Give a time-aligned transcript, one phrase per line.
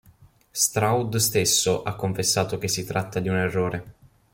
[0.51, 3.93] Stroud stesso ha confessato che si tratta di un errore.